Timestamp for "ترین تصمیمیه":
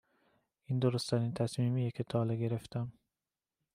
1.09-1.91